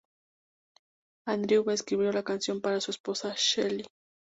[1.27, 3.85] Andrew escribió la canción para su esposa, Shelly.